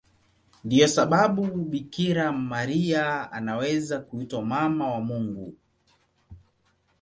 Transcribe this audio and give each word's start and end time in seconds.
Ndiyo 0.63 0.87
sababu 0.87 1.45
Bikira 1.55 2.31
Maria 2.31 3.31
anaweza 3.31 3.99
kuitwa 3.99 4.41
Mama 4.41 4.91
wa 4.93 5.01
Mungu. 5.01 5.55